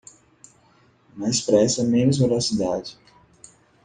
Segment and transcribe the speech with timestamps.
[1.15, 2.97] Mais pressa menos velocidade